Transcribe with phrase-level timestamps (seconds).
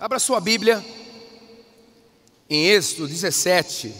[0.00, 0.84] Abra sua Bíblia
[2.48, 3.92] em Êxodo 17.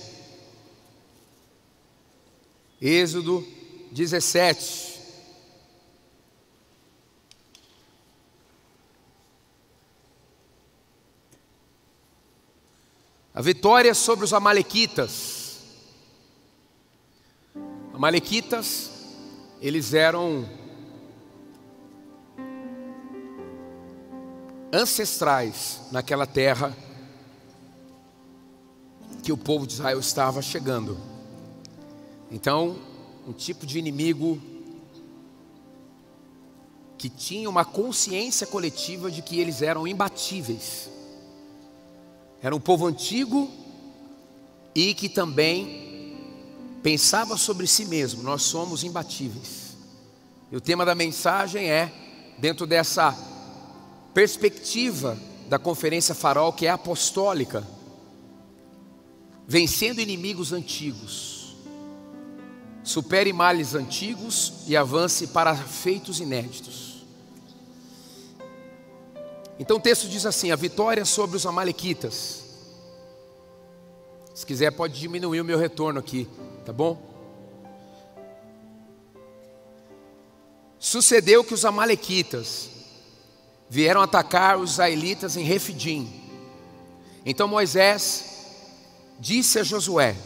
[2.80, 3.44] Êxodo
[3.90, 5.00] 17.
[13.34, 15.58] A vitória sobre os Amalequitas.
[17.92, 18.88] Amalequitas,
[19.60, 20.48] eles eram
[24.72, 26.76] ancestrais naquela terra
[29.22, 30.96] que o povo de Israel estava chegando.
[32.30, 32.76] Então,
[33.26, 34.40] um tipo de inimigo
[36.96, 40.90] que tinha uma consciência coletiva de que eles eram imbatíveis.
[42.42, 43.50] Era um povo antigo
[44.74, 46.16] e que também
[46.82, 49.76] pensava sobre si mesmo: nós somos imbatíveis.
[50.50, 51.92] E o tema da mensagem é,
[52.38, 53.16] dentro dessa
[54.14, 57.66] perspectiva da conferência farol, que é apostólica,
[59.46, 61.56] vencendo inimigos antigos.
[62.84, 67.04] Supere males antigos e avance para feitos inéditos.
[69.58, 72.44] Então o texto diz assim: a vitória sobre os Amalequitas.
[74.34, 76.28] Se quiser, pode diminuir o meu retorno aqui,
[76.64, 76.96] tá bom?
[80.78, 82.70] Sucedeu que os Amalequitas
[83.68, 86.10] vieram atacar os israelitas em Refidim.
[87.24, 88.24] Então Moisés
[89.18, 90.16] disse a Josué: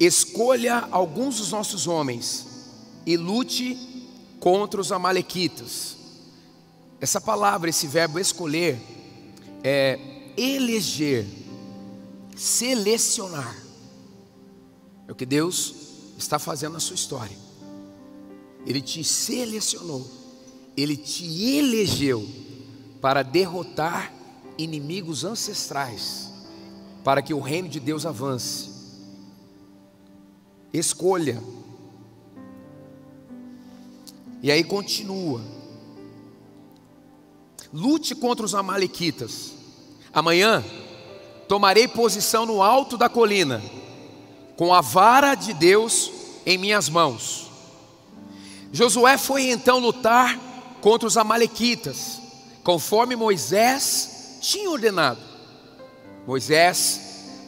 [0.00, 2.46] Escolha alguns dos nossos homens
[3.06, 3.76] e lute
[4.40, 5.96] contra os amalequitas.
[7.00, 8.80] Essa palavra, esse verbo escolher,
[9.62, 9.98] é
[10.36, 11.26] eleger,
[12.36, 13.56] selecionar.
[15.06, 15.74] É o que Deus
[16.18, 17.36] está fazendo na sua história.
[18.66, 20.18] Ele te selecionou
[20.80, 22.24] ele te elegeu
[23.00, 24.12] para derrotar
[24.56, 26.32] inimigos ancestrais,
[27.02, 28.70] para que o reino de Deus avance.
[30.72, 31.42] Escolha.
[34.40, 35.42] E aí continua.
[37.72, 39.54] Lute contra os amalequitas.
[40.12, 40.64] Amanhã
[41.48, 43.60] tomarei posição no alto da colina,
[44.56, 46.12] com a vara de Deus
[46.46, 47.50] em minhas mãos.
[48.72, 50.47] Josué foi então lutar
[50.80, 52.20] contra os Amalequitas,
[52.62, 55.20] conforme Moisés tinha ordenado.
[56.26, 57.00] Moisés,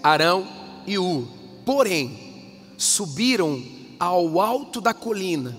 [0.03, 0.47] Arão
[0.87, 1.29] e U,
[1.65, 3.63] porém, subiram
[3.99, 5.57] ao alto da colina.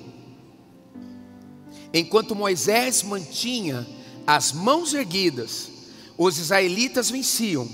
[1.93, 3.87] Enquanto Moisés mantinha
[4.25, 5.69] as mãos erguidas,
[6.17, 7.67] os israelitas venciam.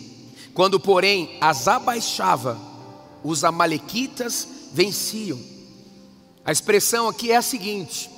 [0.54, 2.60] Quando, porém, as abaixava,
[3.24, 5.40] os amalequitas venciam.
[6.44, 8.10] A expressão aqui é a seguinte: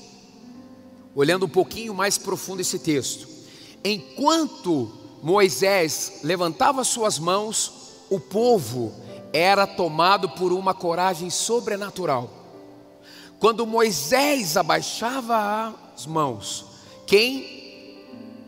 [1.19, 3.28] olhando um pouquinho mais profundo esse texto.
[3.84, 4.90] Enquanto
[5.22, 7.74] Moisés levantava suas mãos,
[8.09, 8.94] o povo
[9.34, 12.30] era tomado por uma coragem sobrenatural.
[13.38, 16.66] Quando Moisés abaixava as mãos,
[17.06, 17.97] quem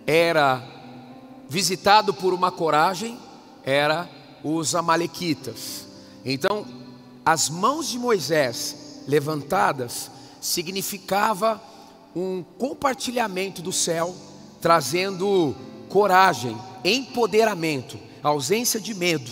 [0.07, 0.65] era
[1.49, 3.19] visitado por uma coragem
[3.65, 4.09] era
[4.41, 5.87] os amalequitas.
[6.23, 6.65] Então,
[7.25, 10.09] as mãos de Moisés levantadas
[10.39, 11.61] significava
[12.15, 14.15] um compartilhamento do céu,
[14.59, 15.55] trazendo
[15.89, 19.31] coragem, empoderamento, ausência de medo.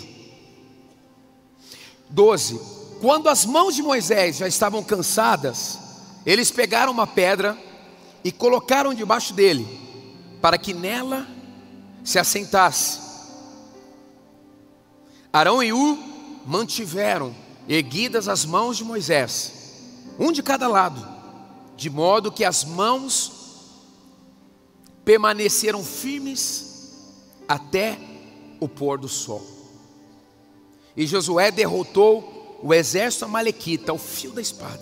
[2.10, 2.60] 12.
[3.02, 5.80] Quando as mãos de Moisés já estavam cansadas,
[6.26, 7.58] eles pegaram uma pedra
[8.24, 9.68] e colocaram debaixo dele,
[10.42, 11.28] para que nela
[12.04, 13.00] se assentasse.
[15.32, 15.98] Arão e U
[16.46, 17.36] mantiveram
[17.68, 19.54] erguidas as mãos de Moisés,
[20.18, 21.19] um de cada lado
[21.80, 23.32] de modo que as mãos
[25.06, 26.92] permaneceram firmes
[27.48, 27.98] até
[28.60, 29.42] o pôr do sol.
[30.96, 34.82] E Josué derrotou o exército amalequita ao fio da espada.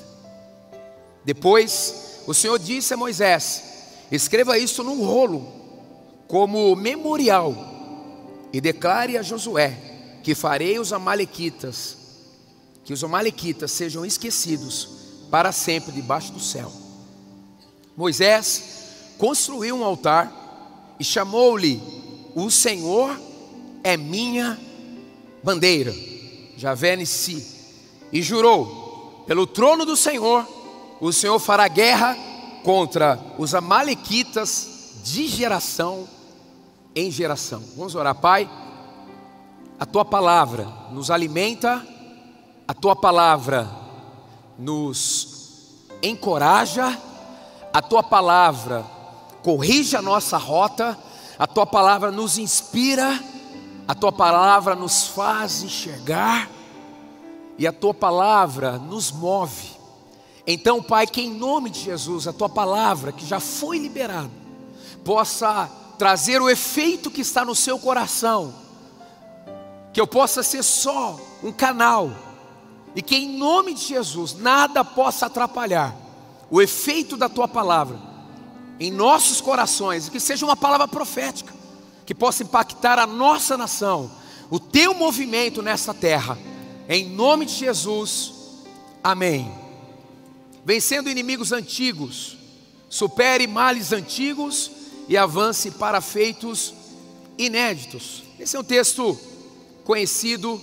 [1.23, 3.63] Depois, o Senhor disse a Moisés:
[4.11, 5.47] Escreva isso num rolo,
[6.27, 7.55] como memorial,
[8.51, 11.95] e declare a Josué que farei os amalequitas,
[12.83, 14.89] que os amalequitas sejam esquecidos
[15.29, 16.86] para sempre debaixo do céu.
[17.97, 20.31] Moisés construiu um altar
[20.99, 21.81] e chamou-lhe:
[22.35, 23.19] O Senhor
[23.83, 24.55] é minha
[25.43, 25.91] bandeira,
[26.55, 27.43] Javé Nissi,
[28.13, 30.47] e jurou: Pelo trono do Senhor,
[31.01, 32.15] o Senhor fará guerra
[32.63, 36.07] contra os Amalequitas de geração
[36.93, 37.63] em geração.
[37.75, 38.47] Vamos orar, Pai.
[39.79, 41.85] A tua palavra nos alimenta,
[42.67, 43.67] a tua palavra
[44.57, 46.95] nos encoraja
[47.77, 48.83] a tua palavra
[49.43, 50.97] corrige a nossa rota,
[51.37, 53.23] A tua palavra nos inspira,
[53.87, 56.49] a tua palavra nos faz enxergar
[57.55, 59.77] e a tua palavra nos move.
[60.47, 64.31] Então, Pai, que em nome de Jesus, a tua palavra que já foi liberada,
[65.05, 65.69] possa
[65.99, 68.55] trazer o efeito que está no seu coração,
[69.93, 72.09] que eu possa ser só um canal,
[72.95, 76.06] e que em nome de Jesus nada possa atrapalhar
[76.49, 77.99] o efeito da tua palavra
[78.79, 81.53] em nossos corações, que seja uma palavra profética,
[82.05, 84.11] que possa impactar a nossa nação,
[84.49, 86.37] o teu movimento nessa terra,
[86.87, 88.33] em nome de Jesus,
[89.03, 89.51] amém.
[90.63, 92.37] Vencendo inimigos antigos,
[92.89, 94.71] supere males antigos
[95.07, 96.73] e avance para feitos
[97.37, 98.23] inéditos.
[98.39, 99.17] Esse é um texto
[99.83, 100.61] conhecido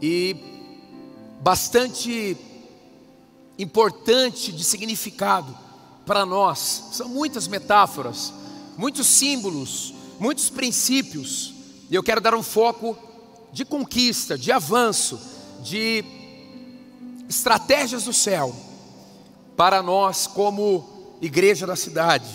[0.00, 0.36] e
[1.40, 2.36] bastante
[3.62, 5.56] importante de significado
[6.04, 6.84] para nós.
[6.92, 8.32] São muitas metáforas,
[8.76, 11.54] muitos símbolos, muitos princípios.
[11.90, 12.96] E eu quero dar um foco
[13.52, 15.18] de conquista, de avanço,
[15.62, 16.04] de
[17.28, 18.54] estratégias do céu
[19.56, 22.28] para nós como igreja da cidade.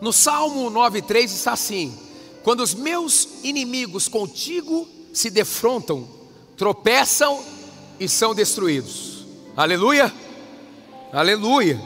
[0.00, 1.96] No Salmo 9:3 está assim:
[2.44, 6.06] Quando os meus inimigos contigo se defrontam,
[6.56, 7.42] tropeçam
[7.98, 9.07] e são destruídos.
[9.58, 10.14] Aleluia!
[11.12, 11.80] Aleluia!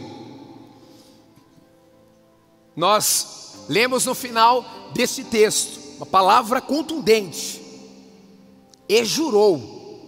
[2.76, 7.62] Nós lemos no final deste texto uma palavra contundente.
[8.86, 10.04] E jurou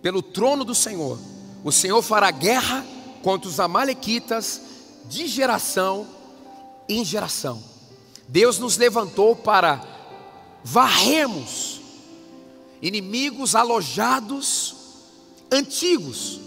[0.00, 1.18] pelo trono do Senhor:
[1.64, 2.86] o Senhor fará guerra
[3.20, 4.62] contra os Amalequitas
[5.06, 6.06] de geração
[6.88, 7.60] em geração.
[8.28, 9.84] Deus nos levantou para
[10.62, 11.80] varremos
[12.80, 14.76] inimigos alojados
[15.50, 16.45] antigos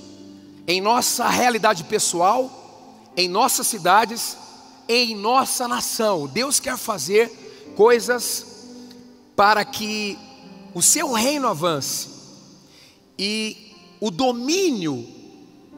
[0.70, 4.38] em nossa realidade pessoal, em nossas cidades
[4.88, 6.28] em nossa nação.
[6.28, 8.68] Deus quer fazer coisas
[9.36, 10.18] para que
[10.74, 12.08] o seu reino avance
[13.18, 15.08] e o domínio,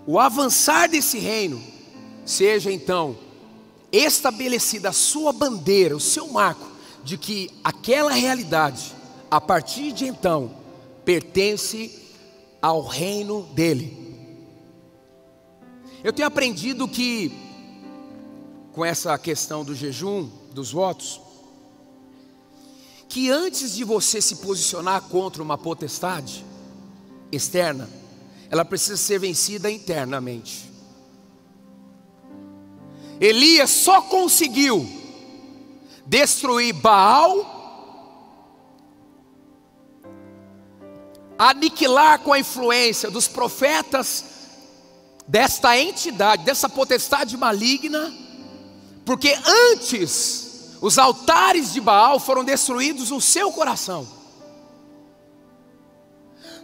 [0.05, 1.61] o avançar desse reino,
[2.25, 3.17] seja então
[3.91, 6.67] estabelecida a sua bandeira, o seu marco,
[7.03, 8.93] de que aquela realidade,
[9.29, 10.53] a partir de então,
[11.03, 11.97] pertence
[12.61, 14.00] ao reino dele.
[16.03, 17.31] Eu tenho aprendido que
[18.71, 21.21] com essa questão do jejum, dos votos,
[23.07, 26.43] que antes de você se posicionar contra uma potestade
[27.31, 27.87] externa,
[28.49, 30.71] ela precisa ser vencida internamente.
[33.19, 34.89] Elias só conseguiu
[36.05, 37.59] destruir Baal,
[41.37, 44.30] aniquilar com a influência dos profetas
[45.27, 48.13] desta entidade, dessa potestade maligna,
[49.05, 49.37] porque
[49.73, 54.07] antes os altares de Baal foram destruídos no seu coração.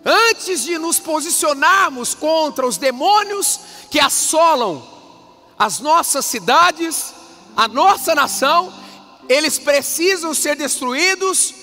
[0.03, 3.59] Antes de nos posicionarmos contra os demônios
[3.91, 4.81] que assolam
[5.57, 7.13] as nossas cidades,
[7.55, 8.73] a nossa nação,
[9.27, 11.53] eles precisam ser destruídos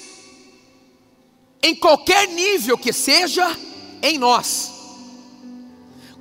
[1.63, 3.57] em qualquer nível que seja
[4.03, 4.74] em nós.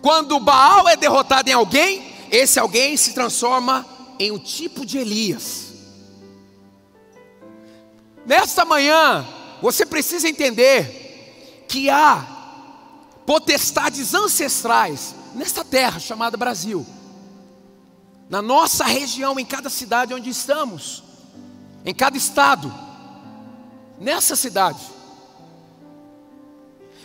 [0.04, 3.88] Quando Baal é derrotado em alguém, esse alguém se transforma
[4.20, 5.72] em um tipo de Elias.
[8.26, 9.26] Nesta manhã,
[9.62, 12.28] você precisa entender que há
[13.26, 16.86] potestades ancestrais nesta terra chamada Brasil,
[18.30, 21.02] na nossa região, em cada cidade onde estamos,
[21.86, 22.74] em cada estado,
[23.98, 24.84] nessa cidade.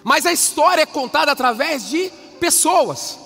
[0.02, 3.18] Mas a história é contada através de pessoas.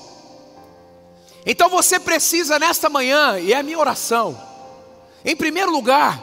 [1.44, 4.40] Então você precisa nesta manhã, e é a minha oração,
[5.24, 6.22] em primeiro lugar,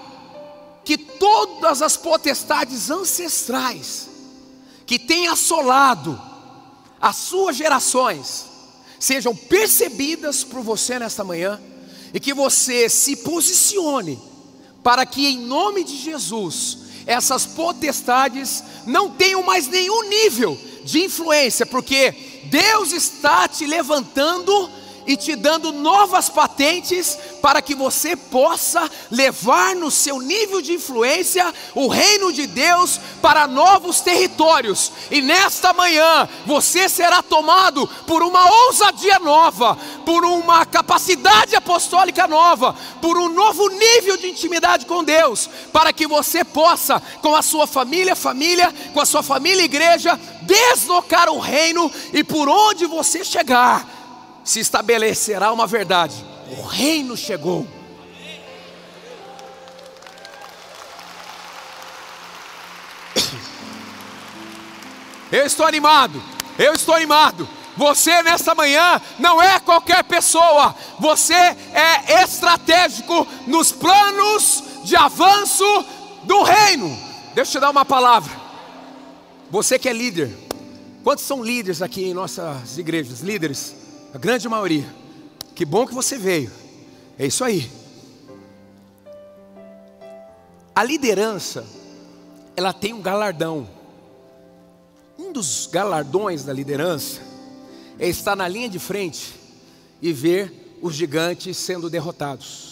[0.84, 4.10] que todas as potestades ancestrais
[4.86, 6.19] que têm assolado
[7.00, 8.46] as suas gerações
[9.00, 11.62] sejam percebidas por você nesta manhã
[12.13, 14.19] e que você se posicione
[14.84, 21.65] para que em nome de Jesus essas potestades não tenham mais nenhum nível de influência,
[21.65, 24.69] porque Deus está te levantando
[25.09, 31.51] e te dando novas patentes para que você possa levar no seu nível de influência
[31.73, 34.91] o reino de Deus para novos territórios.
[35.09, 39.75] E nesta manhã você será tomado por uma ousadia nova,
[40.05, 46.05] por uma capacidade apostólica nova, por um novo nível de intimidade com Deus, para que
[46.05, 51.91] você possa, com a sua família, família, com a sua família, igreja, deslocar o reino
[52.13, 53.98] e por onde você chegar
[54.49, 56.25] se estabelecerá uma verdade:
[56.57, 57.67] o reino chegou.
[65.31, 66.19] Eu estou animado,
[66.57, 67.47] eu estou animado.
[67.77, 75.85] Você nesta manhã não é qualquer pessoa, você é estratégico nos planos de avanço
[76.23, 76.89] do reino.
[77.35, 78.35] Deixa eu te dar uma palavra.
[79.51, 80.35] Você que é líder,
[81.03, 83.19] quantos são líderes aqui em nossas igrejas?
[83.19, 83.88] Líderes?
[84.13, 84.85] A grande maioria.
[85.55, 86.51] Que bom que você veio.
[87.17, 87.69] É isso aí.
[90.73, 91.65] A liderança,
[92.55, 93.67] ela tem um galardão.
[95.17, 97.21] Um dos galardões da liderança
[97.99, 99.33] é estar na linha de frente
[100.01, 102.69] e ver os gigantes sendo derrotados.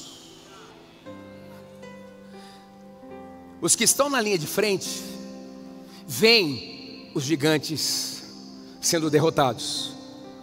[3.59, 5.03] Os que estão na linha de frente
[6.07, 8.23] veem os gigantes
[8.79, 9.96] sendo derrotados.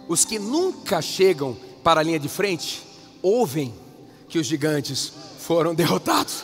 [0.07, 2.83] Os que nunca chegam para a linha de frente
[3.21, 3.73] ouvem
[4.29, 6.43] que os gigantes foram derrotados.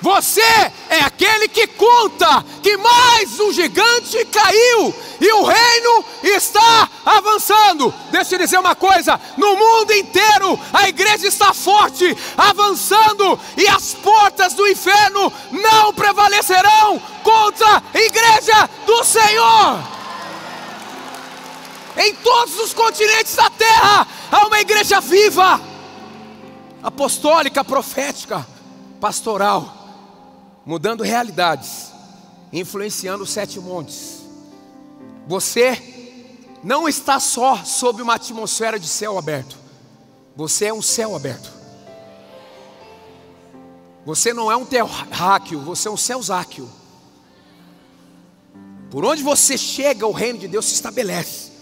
[0.00, 0.42] Você
[1.52, 7.94] que conta que mais um gigante caiu e o reino está avançando.
[8.10, 13.94] Deixa eu dizer uma coisa: no mundo inteiro a igreja está forte, avançando, e as
[13.94, 19.92] portas do inferno não prevalecerão contra a igreja do Senhor.
[21.96, 25.60] Em todos os continentes da terra há uma igreja viva,
[26.82, 28.46] apostólica, profética,
[28.98, 29.81] pastoral
[30.64, 31.92] mudando realidades,
[32.52, 34.22] influenciando os sete montes.
[35.26, 35.80] Você
[36.62, 39.56] não está só sob uma atmosfera de céu aberto,
[40.36, 41.62] você é um céu aberto.
[44.04, 46.68] Você não é um terráqueo, você é um céusáqueo.
[48.90, 51.52] Por onde você chega, o reino de Deus se estabelece.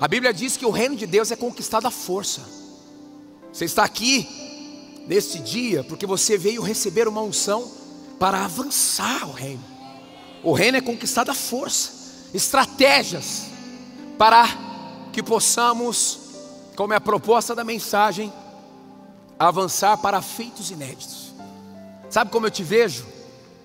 [0.00, 2.40] A Bíblia diz que o reino de Deus é conquistado à força.
[3.52, 4.26] Você está aqui
[5.06, 7.70] neste dia porque você veio receber uma unção
[8.20, 9.64] para avançar o reino.
[10.42, 13.46] O reino é conquistado à força, estratégias
[14.18, 14.46] para
[15.10, 16.20] que possamos,
[16.76, 18.30] como é a proposta da mensagem,
[19.38, 21.32] avançar para feitos inéditos.
[22.10, 23.06] Sabe como eu te vejo?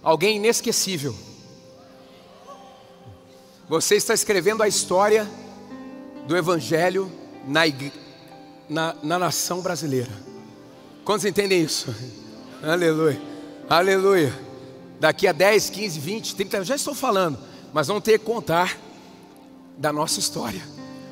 [0.02, 1.14] Alguém inesquecível.
[3.68, 5.30] Você está escrevendo a história
[6.28, 7.12] do Evangelho
[7.46, 7.64] na,
[8.70, 10.12] na, na nação brasileira.
[11.04, 11.94] Quantos entendem isso?
[12.64, 13.22] Aleluia,
[13.70, 14.45] aleluia
[15.00, 17.38] daqui a 10, 15, 20, 30, já estou falando,
[17.74, 18.78] mas vamos ter que contar
[19.78, 20.62] da nossa história.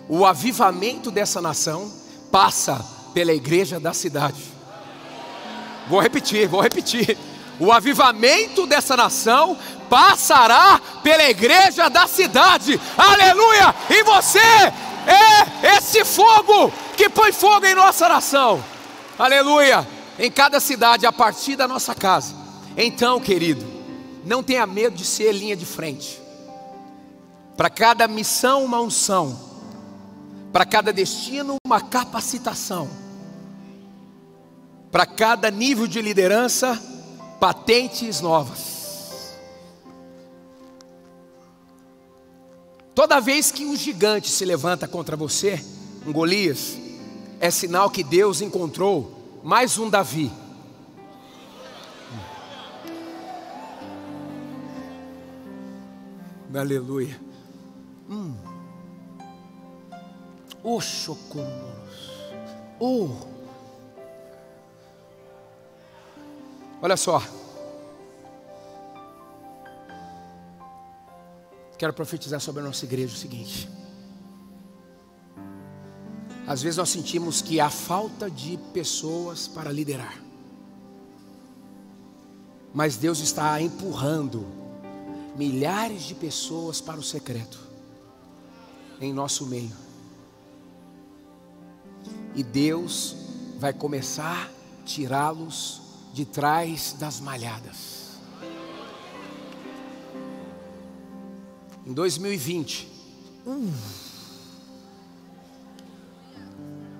[0.07, 1.91] O avivamento dessa nação
[2.31, 4.41] passa pela igreja da cidade.
[5.87, 7.17] Vou repetir, vou repetir.
[7.59, 9.57] O avivamento dessa nação
[9.89, 12.79] passará pela igreja da cidade.
[12.97, 13.75] Aleluia!
[13.89, 18.63] E você é esse fogo que põe fogo em nossa nação.
[19.17, 19.87] Aleluia!
[20.17, 22.35] Em cada cidade, a partir da nossa casa.
[22.75, 23.72] Então, querido,
[24.25, 26.21] não tenha medo de ser linha de frente.
[27.57, 29.39] Para cada missão, uma unção.
[30.51, 32.89] Para cada destino, uma capacitação.
[34.91, 36.81] Para cada nível de liderança,
[37.39, 39.33] patentes novas.
[42.95, 45.63] Toda vez que um gigante se levanta contra você,
[46.05, 46.77] um Golias,
[47.39, 50.31] é sinal que Deus encontrou mais um Davi
[56.59, 57.19] Aleluia.
[58.09, 58.35] Hum.
[60.81, 61.47] Socorros.
[62.79, 63.09] Oh.
[66.81, 67.21] Olha só.
[71.77, 73.69] Quero profetizar sobre a nossa igreja o seguinte.
[76.47, 80.21] Às vezes nós sentimos que há falta de pessoas para liderar.
[82.73, 84.62] Mas Deus está empurrando
[85.35, 87.59] milhares de pessoas para o secreto
[89.01, 89.71] em nosso meio.
[92.35, 93.15] E Deus
[93.59, 95.81] vai começar a tirá-los
[96.13, 98.03] de trás das malhadas.
[101.85, 102.87] Em 2020,
[103.45, 103.73] uh,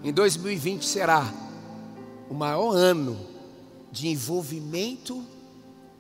[0.04, 1.34] em 2020 será
[2.30, 3.18] o maior ano
[3.92, 5.24] de envolvimento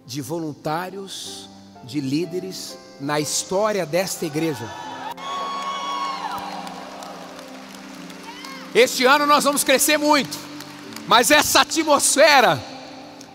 [0.05, 1.49] de voluntários
[1.83, 4.69] de líderes na história desta igreja.
[8.73, 10.37] Este ano nós vamos crescer muito,
[11.07, 12.63] mas essa atmosfera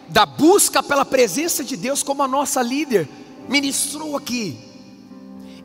[0.09, 3.09] da busca pela presença de Deus, como a nossa líder
[3.49, 4.59] ministrou aqui,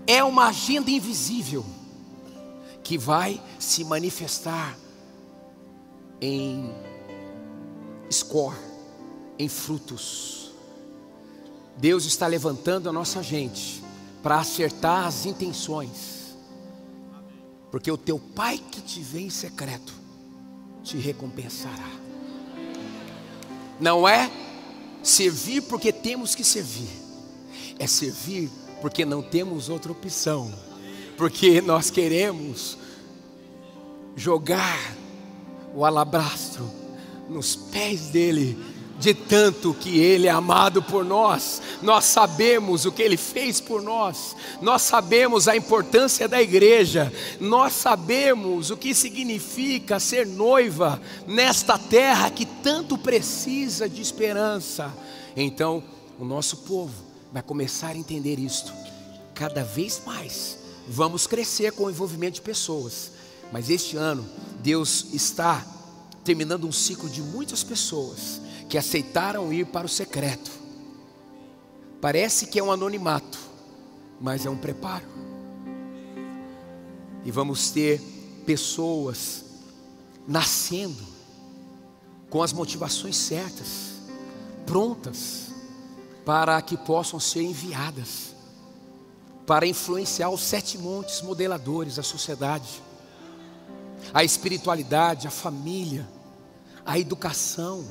[0.06, 1.66] é uma agenda invisível
[2.84, 4.78] que vai se manifestar
[6.22, 6.72] em
[8.12, 8.58] score,
[9.40, 10.43] em frutos
[11.84, 13.84] Deus está levantando a nossa gente
[14.24, 16.34] para acertar as intenções,
[17.70, 19.94] porque o teu Pai que te vê em secreto
[20.82, 21.92] te recompensará.
[23.82, 24.32] Não é
[25.04, 26.88] servir porque temos que servir,
[27.78, 28.50] é servir
[28.82, 30.54] porque não temos outra opção,
[31.18, 32.78] porque nós queremos
[34.16, 34.80] jogar
[35.76, 36.64] o alabastro
[37.28, 38.58] nos pés dele
[39.00, 43.82] de tanto que Ele é amado por nós, nós sabemos o que Ele fez por
[43.82, 51.78] nós, nós sabemos a importância da igreja, nós sabemos o que significa ser noiva nesta
[51.78, 54.94] terra que tanto precisa de esperança.
[55.36, 55.84] Então,
[56.20, 56.94] o nosso povo
[57.32, 58.72] vai começar a entender isto
[59.34, 60.60] cada vez mais.
[60.88, 63.12] Vamos crescer com o envolvimento de pessoas,
[63.52, 64.24] mas este ano
[64.62, 65.66] Deus está
[66.24, 70.52] terminando um ciclo de muitas pessoas que aceitaram ir para o secreto.
[72.02, 73.40] Parece que é um anonimato,
[74.20, 75.06] mas é um preparo.
[77.24, 78.02] E vamos ter
[78.46, 79.46] pessoas
[80.28, 81.04] nascendo
[82.30, 83.94] com as motivações certas,
[84.66, 85.52] prontas
[86.26, 88.34] para que possam ser enviadas
[89.46, 92.82] para influenciar os sete montes modeladores da sociedade,
[94.14, 96.08] a espiritualidade, a família,
[96.86, 97.86] a educação,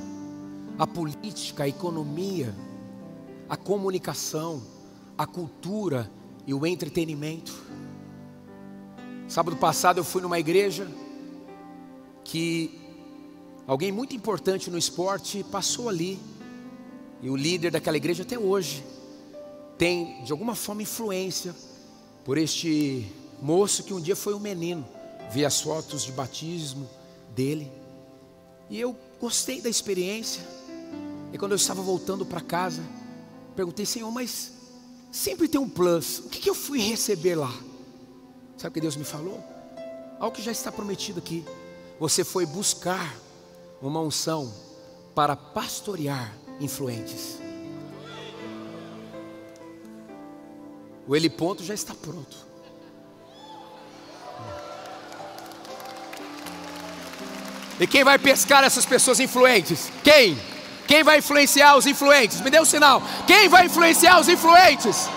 [0.79, 2.55] a política, a economia,
[3.49, 4.63] a comunicação,
[5.17, 6.11] a cultura
[6.47, 7.53] e o entretenimento.
[9.29, 10.87] Sábado passado eu fui numa igreja
[12.25, 12.79] que
[13.67, 16.19] alguém muito importante no esporte passou ali.
[17.21, 18.85] E o líder daquela igreja até hoje
[19.79, 21.55] tem de alguma forma influência
[22.25, 23.07] por este
[23.41, 24.85] moço que um dia foi um menino.
[25.31, 26.89] Vi as fotos de batismo
[27.35, 27.71] dele.
[28.69, 30.43] E eu gostei da experiência.
[31.33, 32.83] E quando eu estava voltando para casa,
[33.57, 34.53] perguntei, Senhor, mas
[35.11, 36.19] sempre tem um plus.
[36.19, 37.53] O que, que eu fui receber lá?
[38.57, 39.43] Sabe o que Deus me falou?
[40.21, 41.45] Algo que já está prometido aqui.
[41.99, 43.17] Você foi buscar
[43.81, 44.53] uma unção
[45.15, 47.39] para pastorear influentes.
[51.09, 52.37] O Ele Ponto já está pronto.
[57.81, 59.91] E quem vai pescar essas pessoas influentes?
[60.05, 60.52] Quem?
[60.93, 62.43] Quem vai influenciar os influentes?
[62.43, 63.03] Me dê um sinal.
[63.27, 65.09] Quem vai influenciar os influentes?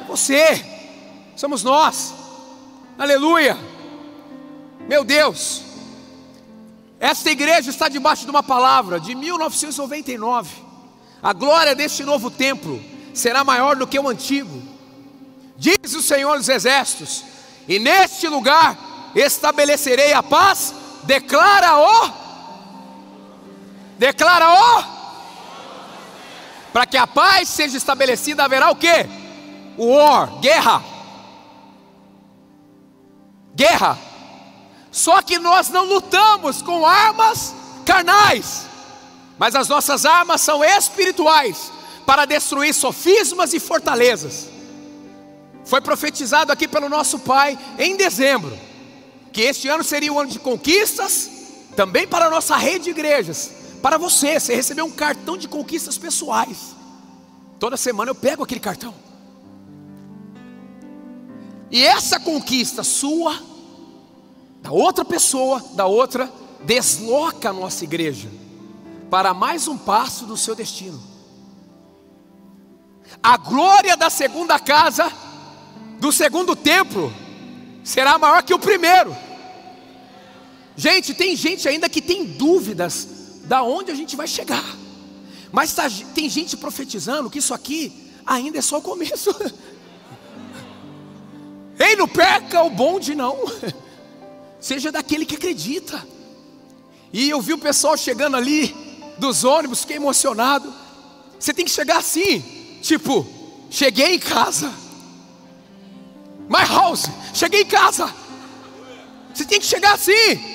[0.00, 0.64] É você.
[1.36, 2.14] Somos nós.
[2.98, 3.58] Aleluia.
[4.88, 5.60] Meu Deus.
[6.98, 10.50] Esta igreja está debaixo de uma palavra de 1999.
[11.22, 14.62] A glória deste novo templo será maior do que o antigo.
[15.58, 17.22] Diz o Senhor dos Exércitos:
[17.68, 18.78] E neste lugar
[19.14, 20.74] estabelecerei a paz,
[21.04, 22.23] declara o
[23.98, 24.82] Declara ó.
[26.72, 29.06] Para que a paz seja estabelecida, haverá o que?
[29.76, 30.82] O war, guerra.
[33.54, 33.98] Guerra.
[34.90, 37.54] Só que nós não lutamos com armas
[37.84, 38.66] carnais,
[39.38, 41.72] mas as nossas armas são espirituais
[42.06, 44.48] para destruir sofismas e fortalezas.
[45.64, 48.56] Foi profetizado aqui pelo nosso Pai em dezembro
[49.34, 51.28] que este ano seria um ano de conquistas,
[51.74, 53.50] também para a nossa rede de igrejas,
[53.84, 56.74] para você, você recebeu um cartão de conquistas pessoais.
[57.60, 58.94] Toda semana eu pego aquele cartão.
[61.70, 63.38] E essa conquista sua,
[64.62, 66.32] da outra pessoa, da outra,
[66.64, 68.30] desloca a nossa igreja
[69.10, 70.98] para mais um passo do seu destino.
[73.22, 75.12] A glória da segunda casa,
[76.00, 77.12] do segundo templo,
[77.84, 79.14] será maior que o primeiro.
[80.74, 84.64] Gente, tem gente ainda que tem dúvidas da onde a gente vai chegar.
[85.52, 89.30] Mas tá, tem gente profetizando que isso aqui ainda é só o começo.
[91.78, 93.38] Ei, não perca o bonde, não.
[94.60, 96.06] Seja daquele que acredita.
[97.12, 98.74] E eu vi o pessoal chegando ali
[99.18, 100.72] dos ônibus, fiquei emocionado.
[101.38, 102.40] Você tem que chegar assim,
[102.82, 103.26] tipo,
[103.70, 104.72] cheguei em casa.
[106.48, 108.12] My house, cheguei em casa.
[109.32, 110.53] Você tem que chegar assim.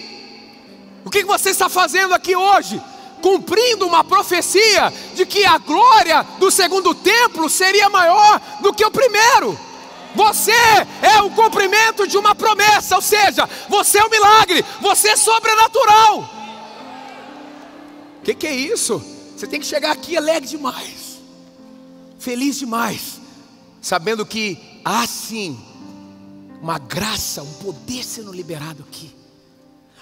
[1.05, 2.81] O que você está fazendo aqui hoje?
[3.21, 8.91] Cumprindo uma profecia de que a glória do segundo templo seria maior do que o
[8.91, 9.57] primeiro.
[10.15, 10.51] Você
[11.01, 16.19] é o cumprimento de uma promessa, ou seja, você é um milagre, você é sobrenatural.
[18.19, 19.01] O que, que é isso?
[19.35, 21.19] Você tem que chegar aqui alegre demais,
[22.17, 23.19] feliz demais,
[23.81, 25.57] sabendo que há sim
[26.61, 29.18] uma graça, um poder sendo liberado aqui.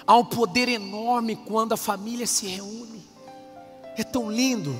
[0.08, 3.04] Há um poder enorme quando a família se reúne.
[3.94, 4.74] É tão lindo.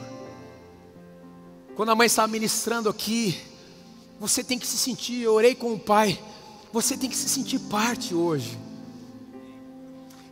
[1.77, 3.39] Quando a mãe estava ministrando aqui,
[4.19, 6.19] você tem que se sentir, eu orei com o pai,
[6.73, 8.59] você tem que se sentir parte hoje,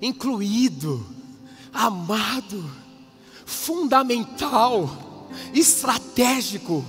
[0.01, 1.07] incluído,
[1.75, 2.65] amado,
[3.45, 6.83] fundamental, estratégico,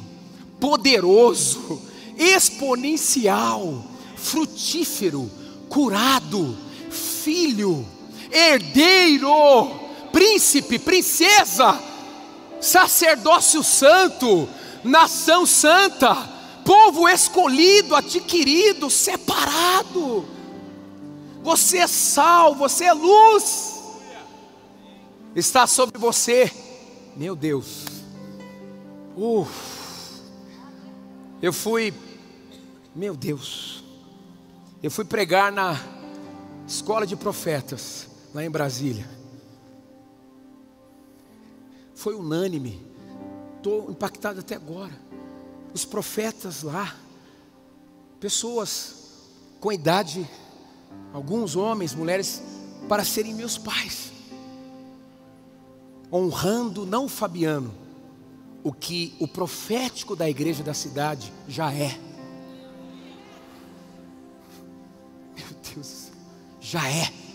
[0.62, 1.82] poderoso,
[2.18, 3.84] exponencial,
[4.16, 5.30] frutífero,
[5.68, 6.58] curado,
[6.90, 7.86] filho,
[8.32, 9.70] herdeiro,
[10.12, 11.80] príncipe, princesa,
[12.60, 14.48] sacerdócio santo,
[14.84, 16.16] nação santa,
[16.66, 20.26] povo escolhido, adquirido, separado.
[21.44, 23.76] Você é sal, você é luz.
[25.36, 26.52] Está sobre você,
[27.16, 27.86] meu Deus.
[29.16, 29.48] Uh,
[31.42, 31.94] eu fui,
[32.96, 33.84] meu Deus,
[34.82, 35.80] eu fui pregar na
[36.68, 39.10] escola de profetas lá em Brasília
[41.96, 42.80] foi unânime.
[43.56, 44.94] Estou impactado até agora.
[45.74, 46.96] Os profetas lá,
[48.20, 49.24] pessoas
[49.60, 50.30] com idade,
[51.12, 52.44] alguns homens, mulheres,
[52.88, 54.12] para serem meus pais,
[56.14, 57.74] honrando não Fabiano,
[58.64, 62.00] o que o profético da igreja da cidade já é.
[65.36, 66.12] Meu Deus,
[66.62, 67.27] já é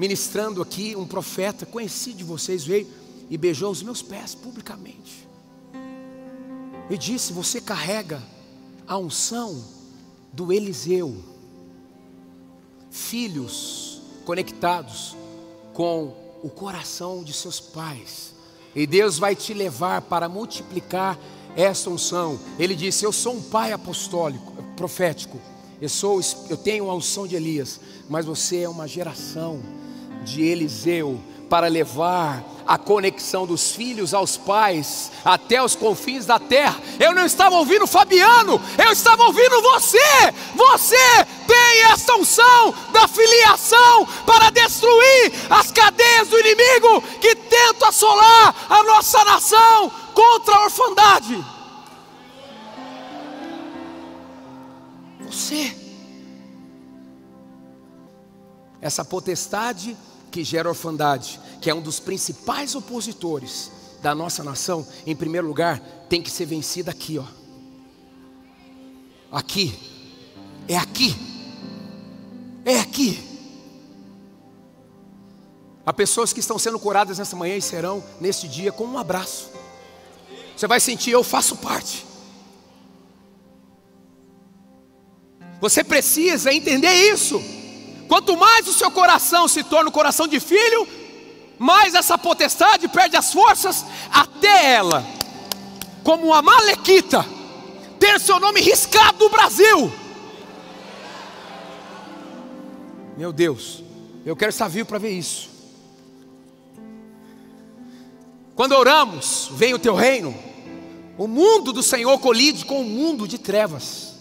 [0.00, 2.88] ministrando aqui, um profeta conhecido de vocês veio
[3.28, 5.28] e beijou os meus pés publicamente.
[6.88, 8.22] E disse: Você carrega
[8.88, 9.62] a unção
[10.32, 11.22] do Eliseu,
[12.90, 15.14] filhos conectados
[15.74, 18.32] com o coração de seus pais,
[18.74, 21.18] e Deus vai te levar para multiplicar
[21.54, 22.40] essa unção.
[22.58, 25.38] Ele disse: Eu sou um pai apostólico, profético.
[25.78, 29.60] Eu sou, eu tenho a unção de Elias, mas você é uma geração
[30.24, 36.80] de Eliseu para levar a conexão dos filhos aos pais até os confins da terra.
[37.00, 39.98] Eu não estava ouvindo Fabiano, eu estava ouvindo você.
[40.54, 48.54] Você tem essa unção da filiação para destruir as cadeias do inimigo que tenta assolar
[48.68, 51.44] a nossa nação contra a orfandade.
[55.22, 55.76] Você,
[58.80, 59.96] essa potestade
[60.30, 63.70] que gera orfandade, que é um dos principais opositores
[64.02, 67.24] da nossa nação, em primeiro lugar, tem que ser vencida aqui, ó.
[69.30, 69.78] Aqui.
[70.66, 71.14] É aqui.
[72.64, 73.30] É aqui.
[75.84, 79.50] Há pessoas que estão sendo curadas nessa manhã e serão neste dia com um abraço.
[80.56, 82.06] Você vai sentir, eu faço parte.
[85.60, 87.40] Você precisa entender isso.
[88.10, 90.84] Quanto mais o seu coração se torna o coração de filho,
[91.56, 95.06] mais essa potestade perde as forças até ela,
[96.02, 97.24] como uma malequita,
[98.00, 99.92] ter seu nome riscado do Brasil.
[103.16, 103.84] Meu Deus,
[104.26, 105.48] eu quero estar vivo para ver isso.
[108.56, 110.36] Quando oramos, vem o teu reino,
[111.16, 114.14] o mundo do Senhor colide com o mundo de trevas,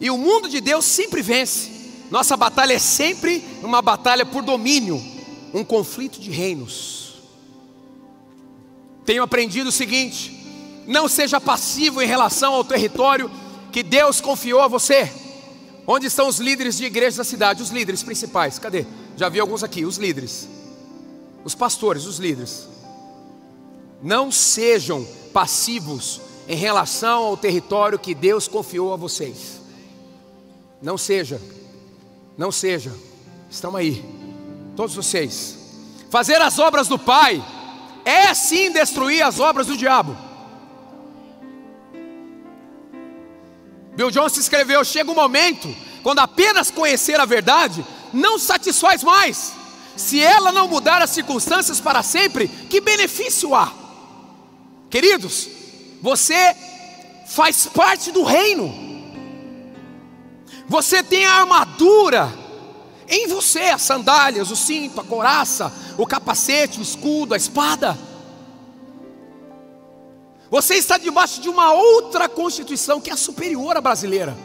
[0.00, 1.75] e o mundo de Deus sempre vence.
[2.10, 5.02] Nossa batalha é sempre uma batalha por domínio,
[5.52, 7.14] um conflito de reinos.
[9.04, 13.30] Tenho aprendido o seguinte: não seja passivo em relação ao território
[13.72, 15.12] que Deus confiou a você.
[15.86, 17.62] Onde estão os líderes de igreja da cidade?
[17.62, 18.84] Os líderes principais, cadê?
[19.16, 20.48] Já vi alguns aqui, os líderes,
[21.44, 22.68] os pastores, os líderes.
[24.02, 29.60] Não sejam passivos em relação ao território que Deus confiou a vocês.
[30.82, 31.40] Não seja.
[32.36, 32.92] Não seja,
[33.50, 34.04] estão aí,
[34.76, 35.56] todos vocês.
[36.10, 37.42] Fazer as obras do Pai
[38.04, 40.16] é sim destruir as obras do diabo.
[43.94, 49.54] Bill Johnson escreveu: chega um momento quando apenas conhecer a verdade não satisfaz mais.
[49.96, 53.72] Se ela não mudar as circunstâncias para sempre, que benefício há?
[54.90, 55.48] Queridos,
[56.02, 56.54] você
[57.26, 58.85] faz parte do reino.
[60.68, 62.32] Você tem a armadura
[63.08, 67.96] em você, as sandálias, o cinto, a coraça, o capacete, o escudo, a espada.
[70.50, 74.36] Você está debaixo de uma outra constituição que é superior à brasileira.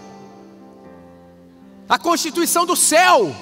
[1.89, 3.36] A constituição do céu.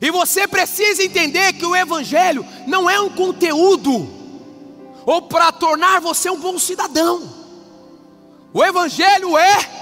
[0.00, 4.08] E você precisa entender que o evangelho não é um conteúdo
[5.06, 7.32] ou para tornar você um bom cidadão.
[8.52, 9.75] O evangelho é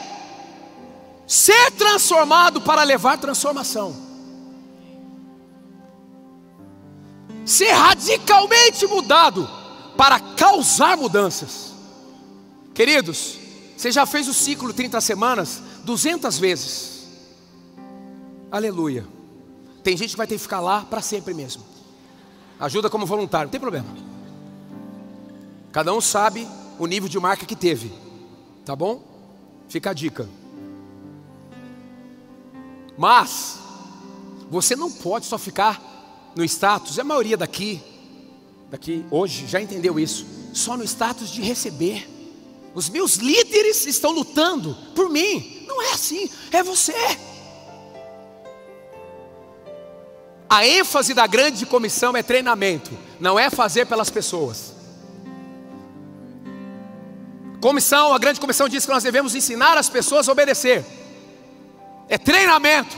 [1.26, 3.96] ser transformado para levar transformação,
[7.44, 9.48] ser radicalmente mudado
[9.96, 11.72] para causar mudanças.
[12.74, 13.38] Queridos,
[13.76, 17.08] você já fez o ciclo 30 semanas 200 vezes.
[18.50, 19.06] Aleluia.
[19.82, 21.62] Tem gente que vai ter que ficar lá para sempre mesmo.
[22.58, 23.88] Ajuda como voluntário, não tem problema.
[25.72, 27.92] Cada um sabe o nível de marca que teve.
[28.64, 29.02] Tá bom?
[29.68, 30.28] Fica a dica.
[32.96, 33.58] Mas
[34.50, 35.80] você não pode só ficar
[36.36, 37.80] no status, a maioria daqui,
[38.70, 42.08] daqui hoje já entendeu isso, só no status de receber.
[42.74, 45.64] Os meus líderes estão lutando por mim.
[45.66, 46.94] Não é assim, é você.
[50.48, 54.74] A ênfase da grande comissão é treinamento, não é fazer pelas pessoas.
[57.60, 60.84] Comissão, a grande comissão diz que nós devemos ensinar as pessoas a obedecer.
[62.08, 62.96] É treinamento.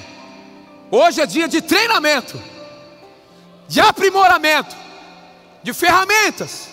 [0.91, 2.41] Hoje é dia de treinamento,
[3.69, 4.77] de aprimoramento,
[5.63, 6.69] de ferramentas.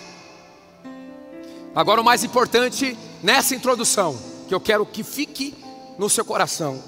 [1.74, 4.16] Agora, o mais importante nessa introdução,
[4.46, 5.54] que eu quero que fique
[5.98, 6.82] no seu coração.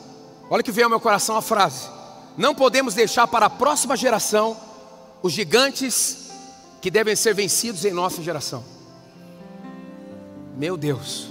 [0.48, 1.88] Olha que veio ao meu coração a frase:
[2.36, 4.56] Não podemos deixar para a próxima geração
[5.22, 6.30] os gigantes
[6.80, 8.64] que devem ser vencidos em nossa geração.
[10.56, 11.28] Meu Deus,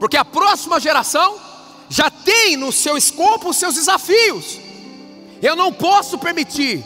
[0.00, 1.47] porque a próxima geração
[1.88, 4.58] já tem no seu escopo os seus desafios.
[5.40, 6.84] Eu não posso permitir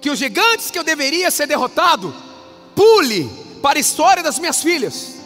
[0.00, 2.14] que os gigantes que eu deveria ser derrotado
[2.74, 3.30] pule
[3.62, 5.16] para a história das minhas filhas.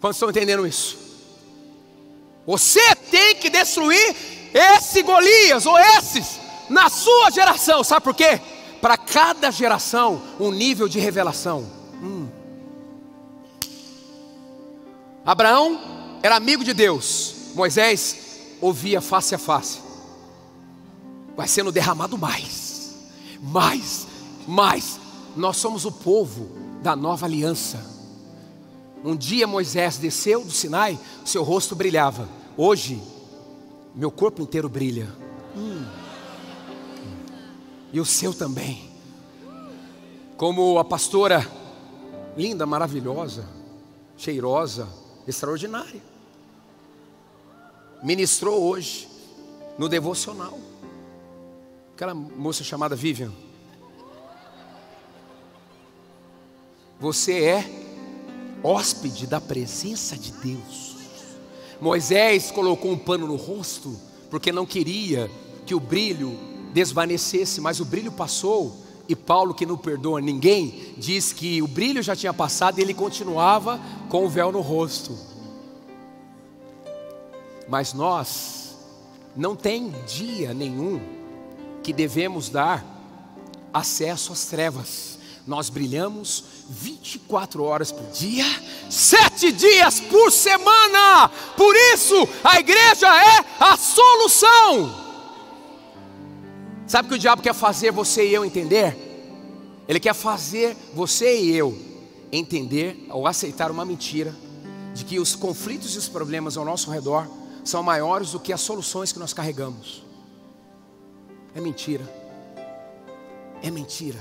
[0.00, 0.98] Quantos estão entendendo isso?
[2.44, 4.16] Você tem que destruir
[4.52, 8.40] esse Golias ou esses na sua geração, sabe por quê?
[8.80, 11.81] Para cada geração um nível de revelação.
[15.24, 19.80] Abraão era amigo de Deus, Moisés ouvia face a face.
[21.36, 22.96] Vai sendo derramado mais,
[23.40, 24.06] mais,
[24.46, 25.00] mais.
[25.36, 26.50] Nós somos o povo
[26.82, 27.84] da nova aliança.
[29.04, 32.28] Um dia Moisés desceu do Sinai, seu rosto brilhava.
[32.56, 33.02] Hoje,
[33.94, 35.08] meu corpo inteiro brilha.
[35.56, 35.84] Hum.
[37.92, 38.90] E o seu também.
[40.36, 41.46] Como a pastora
[42.36, 43.46] linda, maravilhosa,
[44.16, 44.88] cheirosa,
[45.26, 46.02] extraordinária.
[48.02, 49.08] Ministrou hoje
[49.78, 50.58] no devocional.
[51.94, 53.32] Aquela moça chamada Vivian.
[56.98, 57.82] Você é
[58.62, 60.96] hóspede da presença de Deus.
[61.80, 63.98] Moisés colocou um pano no rosto
[64.30, 65.30] porque não queria
[65.66, 66.38] que o brilho
[66.72, 68.76] desvanecesse, mas o brilho passou
[69.12, 72.94] e Paulo, que não perdoa ninguém, diz que o brilho já tinha passado e ele
[72.94, 75.16] continuava com o véu no rosto.
[77.68, 78.76] Mas nós
[79.36, 81.00] não tem dia nenhum
[81.82, 82.84] que devemos dar
[83.72, 85.18] acesso às trevas.
[85.46, 88.46] Nós brilhamos 24 horas por dia,
[88.88, 91.28] sete dias por semana.
[91.56, 95.11] Por isso, a igreja é a solução.
[96.92, 98.94] Sabe o que o diabo quer fazer você e eu entender?
[99.88, 101.74] Ele quer fazer você e eu
[102.30, 104.36] entender ou aceitar uma mentira
[104.92, 107.26] de que os conflitos e os problemas ao nosso redor
[107.64, 110.04] são maiores do que as soluções que nós carregamos.
[111.54, 112.04] É mentira.
[113.62, 114.18] É mentira.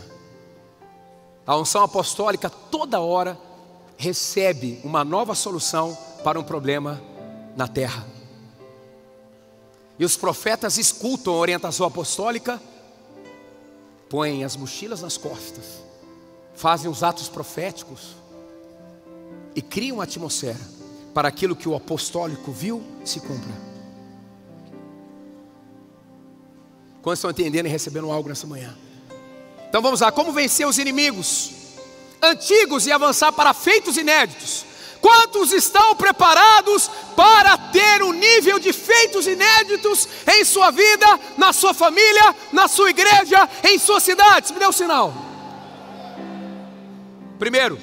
[1.46, 3.38] A unção apostólica toda hora
[3.98, 7.02] recebe uma nova solução para um problema
[7.54, 8.21] na terra.
[10.02, 12.60] E os profetas escutam a orientação apostólica,
[14.10, 15.64] põem as mochilas nas costas,
[16.56, 18.16] fazem os atos proféticos
[19.56, 20.60] e criam a atmosfera
[21.14, 23.54] para aquilo que o apostólico viu se cumpra.
[27.04, 28.76] Quantos estão entendendo e recebendo algo nessa manhã?
[29.70, 31.52] Então vamos lá, como vencer os inimigos
[32.20, 34.66] antigos e avançar para feitos inéditos?
[35.02, 41.74] Quantos estão preparados para ter um nível de feitos inéditos em sua vida, na sua
[41.74, 44.54] família, na sua igreja, em sua cidade?
[44.54, 45.12] Me dê um sinal.
[47.40, 47.80] Primeiro,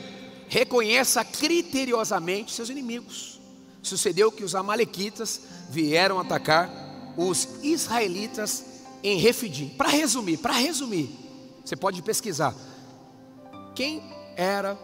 [0.49, 3.41] reconheça criteriosamente seus inimigos.
[3.83, 6.71] Sucedeu que os amalequitas vieram atacar
[7.17, 8.65] os israelitas
[9.03, 9.71] em Refidim.
[9.71, 11.11] Para resumir, para resumir,
[11.65, 12.55] você pode pesquisar.
[13.75, 14.03] Quem
[14.37, 14.79] era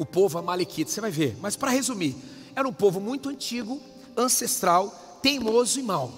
[0.00, 1.36] o povo amalequita, você vai ver.
[1.42, 2.16] Mas para resumir,
[2.56, 3.78] era um povo muito antigo,
[4.16, 6.10] ancestral, teimoso e mau.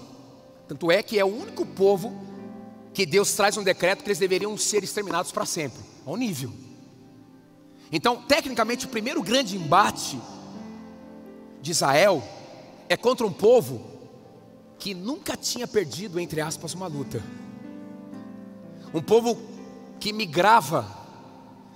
[0.69, 2.17] Tanto é que é o único povo
[2.95, 6.53] que Deus traz um decreto que eles deveriam ser exterminados para sempre, ao nível.
[7.91, 10.17] Então, tecnicamente, o primeiro grande embate
[11.61, 12.23] de Israel
[12.89, 13.85] é contra um povo
[14.79, 17.21] que nunca tinha perdido, entre aspas, uma luta.
[18.95, 19.37] Um povo
[19.99, 20.87] que migrava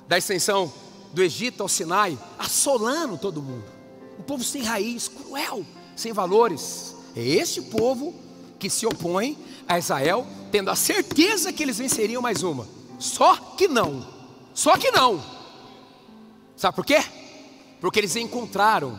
[0.07, 0.73] da extensão
[1.13, 3.65] do Egito ao Sinai, assolando todo mundo.
[4.19, 5.65] Um povo sem raiz, cruel,
[5.95, 6.95] sem valores.
[7.15, 8.15] É este povo
[8.59, 9.39] que se opõe
[9.69, 12.67] a Israel, tendo a certeza que eles venceriam mais uma.
[12.99, 14.07] Só que não.
[14.55, 15.23] Só que não.
[16.57, 17.03] Sabe por quê?
[17.81, 18.99] Porque eles encontraram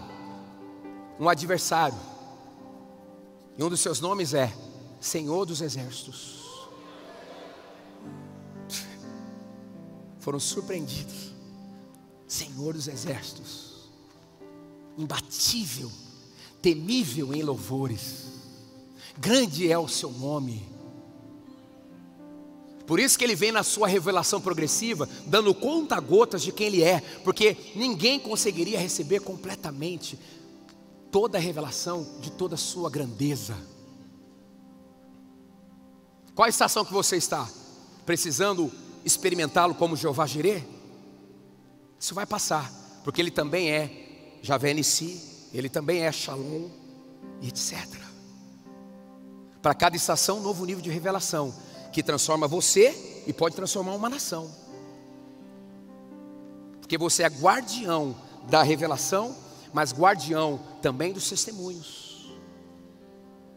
[1.19, 1.97] um adversário.
[3.57, 4.53] E um dos seus nomes é
[4.99, 6.37] Senhor dos Exércitos.
[10.19, 11.26] Foram surpreendidos.
[12.27, 13.89] Senhor dos Exércitos.
[14.97, 15.91] Imbatível,
[16.61, 18.25] temível em louvores.
[19.17, 20.67] Grande é o seu nome.
[22.85, 26.83] Por isso que ele vem na sua revelação progressiva, dando conta gotas de quem ele
[26.83, 30.17] é, porque ninguém conseguiria receber completamente
[31.11, 33.57] toda a revelação de toda a sua grandeza.
[36.33, 37.49] Qual a estação que você está?
[38.05, 38.71] Precisando
[39.03, 40.76] experimentá-lo como Jeová Jireh?
[41.99, 42.71] Isso vai passar,
[43.03, 46.69] porque ele também é Javé Nissi, ele também é Shalom,
[47.41, 47.86] e etc.
[49.62, 51.53] Para cada estação, um novo nível de revelação
[51.91, 54.49] que transforma você e pode transformar uma nação.
[56.79, 58.15] Porque você é guardião
[58.49, 59.36] da revelação,
[59.73, 62.38] mas guardião também dos testemunhos.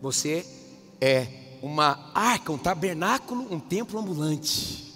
[0.01, 0.45] Você
[1.01, 4.93] é uma arca, um tabernáculo, um templo ambulante.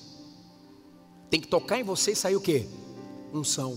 [1.30, 2.66] Tem que tocar em você e sair o que?
[3.34, 3.76] Unção.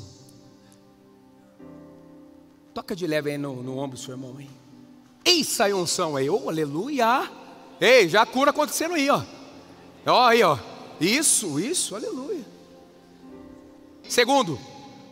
[2.75, 4.47] Toca de leve aí no, no ombro do seu irmão, hein?
[5.25, 7.27] Ei, saiu unção aí, oh, aleluia.
[7.81, 9.23] Ei, já cura acontecendo aí, ó.
[10.05, 10.59] Ó, aí, ó.
[11.01, 12.45] Isso, isso, aleluia.
[14.07, 14.59] Segundo,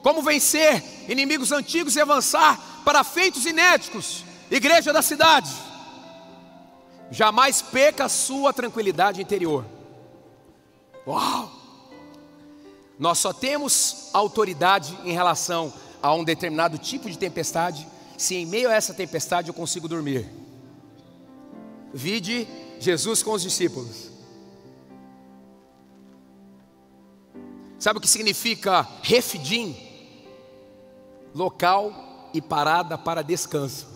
[0.03, 4.23] como vencer inimigos antigos e avançar para feitos inéditos.
[4.51, 5.51] Igreja da cidade.
[7.09, 9.65] Jamais peca a sua tranquilidade interior.
[11.07, 11.64] Uau!
[12.97, 18.69] Nós só temos autoridade em relação a um determinado tipo de tempestade se em meio
[18.69, 20.29] a essa tempestade eu consigo dormir.
[21.93, 22.47] Vide
[22.79, 24.09] Jesus com os discípulos.
[27.77, 29.75] Sabe o que significa refidim?
[31.33, 33.87] Local e parada para descanso.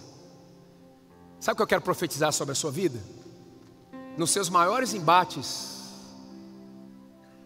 [1.39, 3.01] Sabe o que eu quero profetizar sobre a sua vida?
[4.17, 5.79] Nos seus maiores embates,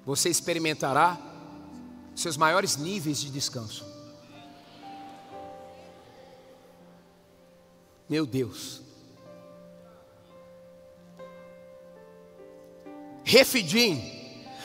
[0.04, 1.33] você experimentará
[2.16, 3.86] seus maiores níveis de descanso.
[8.10, 8.82] Meu Deus.
[13.24, 14.14] Refidim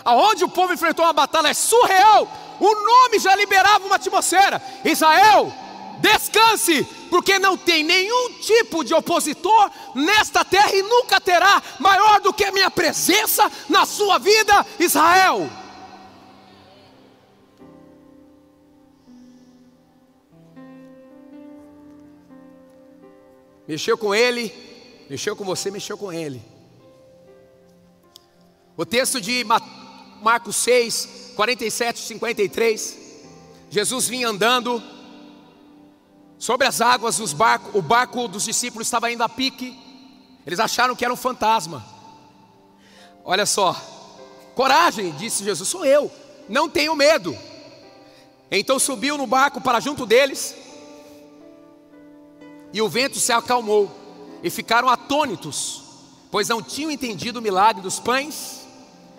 [0.08, 2.26] aonde o povo enfrentou uma batalha surreal,
[2.58, 4.62] o nome já liberava uma atmosfera.
[4.82, 5.52] Israel,
[5.98, 12.32] descanse, porque não tem nenhum tipo de opositor nesta terra e nunca terá maior do
[12.32, 15.48] que a minha presença na sua vida, Israel.
[23.68, 24.50] Mexeu com ele,
[25.10, 26.42] mexeu com você, mexeu com ele.
[28.74, 29.44] O texto de
[30.22, 32.98] Marcos 6, 47 53.
[33.68, 34.82] Jesus vinha andando
[36.38, 37.36] sobre as águas, os
[37.74, 39.78] o barco dos discípulos estava indo a pique.
[40.46, 41.84] Eles acharam que era um fantasma.
[43.22, 43.74] Olha só,
[44.54, 46.10] coragem, disse Jesus, sou eu,
[46.48, 47.36] não tenho medo.
[48.50, 50.54] Então subiu no barco para junto deles,
[52.72, 53.90] e o vento se acalmou,
[54.42, 55.82] e ficaram atônitos,
[56.30, 58.58] pois não tinham entendido o milagre dos pães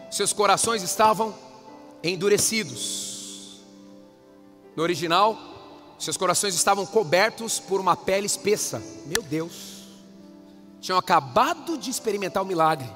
[0.09, 1.35] seus corações estavam
[2.03, 3.59] endurecidos.
[4.75, 5.37] No original,
[5.99, 8.81] seus corações estavam cobertos por uma pele espessa.
[9.05, 9.83] Meu Deus,
[10.81, 12.89] tinham acabado de experimentar o milagre.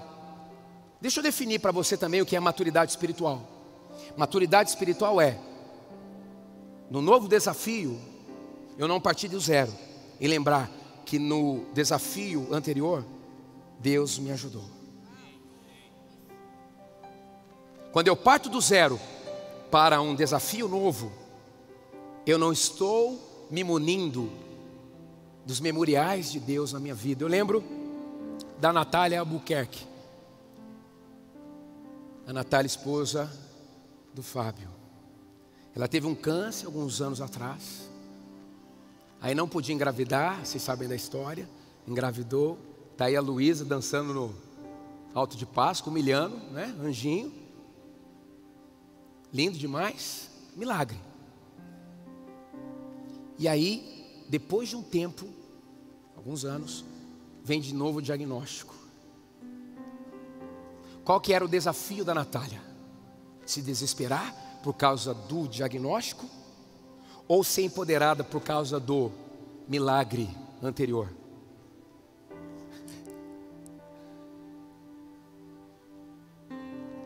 [0.99, 3.47] Deixa eu definir para você também o que é maturidade espiritual.
[4.17, 5.37] Maturidade espiritual é,
[6.89, 7.99] no novo desafio,
[8.77, 9.73] eu não partir do zero
[10.23, 10.71] e lembrar
[11.05, 13.03] que no desafio anterior,
[13.77, 14.63] Deus me ajudou.
[17.91, 18.97] Quando eu parto do zero
[19.69, 21.11] para um desafio novo,
[22.25, 24.31] eu não estou me munindo
[25.45, 27.25] dos memoriais de Deus na minha vida.
[27.25, 27.61] Eu lembro
[28.61, 29.85] da Natália Albuquerque,
[32.25, 33.29] a Natália, esposa
[34.13, 34.69] do Fábio.
[35.75, 37.82] Ela teve um câncer alguns anos atrás,
[39.23, 41.49] aí não podia engravidar, vocês sabem da história,
[41.87, 42.59] engravidou.
[42.91, 44.35] Está aí a Luísa dançando no
[45.13, 46.75] Alto de Páscoa, humilhando, né?
[46.81, 47.33] Anjinho.
[49.33, 50.99] Lindo demais, milagre.
[53.39, 55.25] E aí, depois de um tempo,
[56.17, 56.83] alguns anos,
[57.45, 58.75] vem de novo o diagnóstico.
[61.05, 62.61] Qual que era o desafio da Natália?
[63.45, 66.42] Se desesperar por causa do diagnóstico
[67.27, 69.11] ou ser empoderada por causa do
[69.67, 70.29] milagre
[70.61, 71.09] anterior?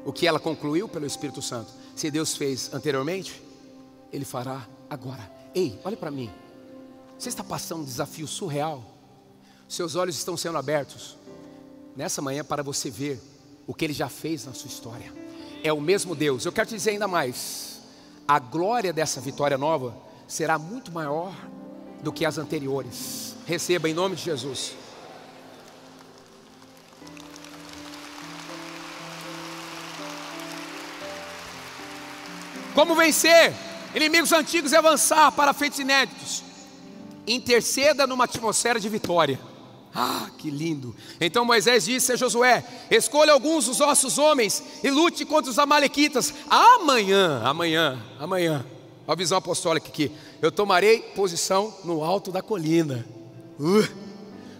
[0.05, 1.69] O que ela concluiu pelo Espírito Santo?
[1.93, 3.41] Se Deus fez anteriormente,
[4.11, 5.29] Ele fará agora.
[5.53, 6.29] Ei, olha para mim.
[7.19, 8.83] Você está passando um desafio surreal?
[9.67, 11.17] Seus olhos estão sendo abertos
[11.93, 13.19] nessa manhã para você ver
[13.67, 15.11] o que Ele já fez na sua história.
[15.61, 16.45] É o mesmo Deus.
[16.45, 17.81] Eu quero te dizer ainda mais:
[18.25, 21.33] a glória dessa vitória nova será muito maior
[22.03, 23.35] do que as anteriores.
[23.45, 24.75] Receba em nome de Jesus.
[32.75, 33.53] Como vencer
[33.95, 36.43] inimigos antigos e avançar para feitos inéditos?
[37.25, 39.39] Interceda numa atmosfera de vitória.
[39.95, 40.95] Ah, que lindo!
[41.19, 46.31] Então Moisés disse a Josué: Escolha alguns dos nossos homens e lute contra os Amalequitas.
[46.47, 48.63] Amanhã, amanhã, amanhã.
[49.07, 50.11] A visão apostólica aqui.
[50.41, 53.05] Eu tomarei posição no alto da colina.
[53.57, 53.87] Uh,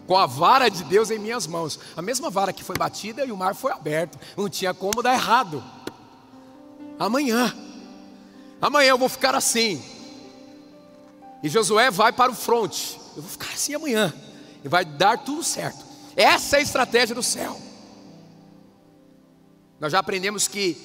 [0.07, 1.77] com a vara de Deus em minhas mãos.
[1.95, 4.17] A mesma vara que foi batida e o mar foi aberto.
[4.37, 5.61] Não tinha como dar errado.
[6.97, 7.53] Amanhã.
[8.61, 9.83] Amanhã eu vou ficar assim.
[11.43, 12.97] E Josué vai para o fronte.
[13.15, 14.13] Eu vou ficar assim amanhã.
[14.63, 15.85] E vai dar tudo certo.
[16.15, 17.59] Essa é a estratégia do céu.
[19.79, 20.75] Nós já aprendemos que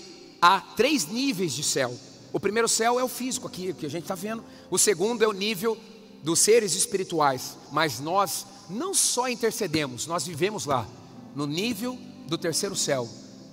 [0.41, 1.95] há três níveis de céu.
[2.33, 4.43] O primeiro céu é o físico aqui, que a gente está vendo.
[4.71, 5.77] O segundo é o nível
[6.23, 7.59] dos seres espirituais.
[7.71, 10.87] Mas nós não só intercedemos, nós vivemos lá,
[11.35, 13.09] no nível do terceiro céu,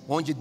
[0.08, 0.36] onde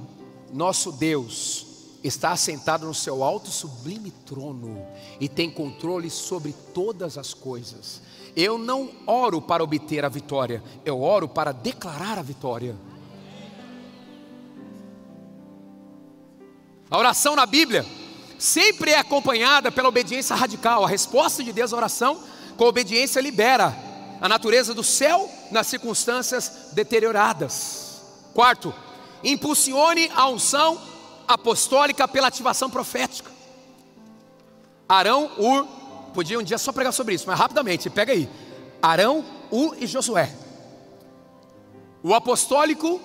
[0.53, 1.67] nosso Deus
[2.01, 4.81] está assentado no seu alto sublime trono
[5.19, 8.01] e tem controle sobre todas as coisas.
[8.35, 12.75] Eu não oro para obter a vitória, eu oro para declarar a vitória.
[16.89, 17.85] A oração na Bíblia
[18.39, 20.83] sempre é acompanhada pela obediência radical.
[20.83, 22.23] A resposta de Deus à oração
[22.57, 23.75] com obediência libera
[24.21, 28.01] a natureza do céu nas circunstâncias deterioradas.
[28.33, 28.73] Quarto,
[29.23, 30.81] impulsione a unção
[31.27, 33.29] apostólica pela ativação profética.
[34.87, 35.67] Arão, Ur,
[36.13, 38.27] podia um dia só pregar sobre isso, mas rapidamente, pega aí.
[38.81, 40.33] Arão, Ur e Josué.
[42.01, 42.99] O apostólico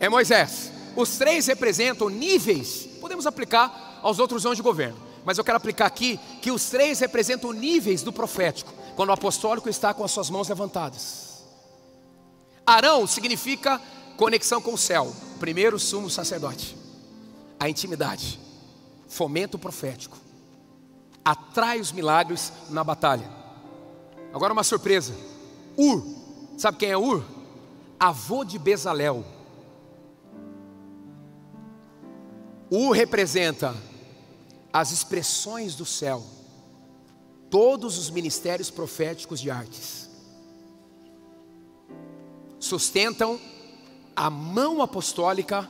[0.00, 0.72] é Moisés.
[0.96, 5.86] Os três representam níveis, podemos aplicar aos outros anos de governo, mas eu quero aplicar
[5.86, 10.28] aqui que os três representam níveis do profético, quando o apostólico está com as suas
[10.28, 11.44] mãos levantadas.
[12.66, 13.80] Arão significa
[14.16, 16.76] conexão com o céu, primeiro sumo sacerdote,
[17.60, 18.40] a intimidade,
[19.08, 20.18] fomento profético,
[21.24, 23.30] atrai os milagres na batalha.
[24.34, 25.14] Agora uma surpresa:
[25.76, 26.04] Ur,
[26.58, 27.22] sabe quem é Ur?
[28.00, 29.24] Avô de Bezalel.
[32.70, 33.74] Ur representa
[34.72, 36.24] as expressões do céu,
[37.48, 40.10] todos os ministérios proféticos de artes.
[42.58, 43.40] Sustentam
[44.14, 45.68] a mão apostólica,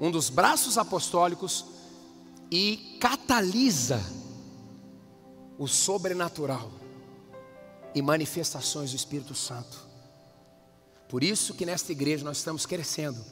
[0.00, 1.64] um dos braços apostólicos,
[2.50, 4.00] e catalisa
[5.58, 6.70] o sobrenatural
[7.94, 9.86] e manifestações do Espírito Santo.
[11.08, 13.22] Por isso que nesta igreja nós estamos crescendo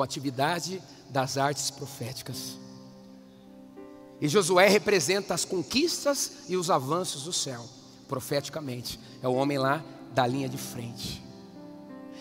[0.00, 2.56] com a atividade das artes proféticas.
[4.18, 7.62] E Josué representa as conquistas e os avanços do céu,
[8.08, 8.98] profeticamente.
[9.22, 9.84] É o homem lá
[10.14, 11.22] da linha de frente.